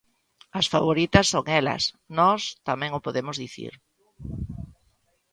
[0.59, 1.83] As favoritas son elas,
[2.17, 3.73] nós tamén o podemos dicir.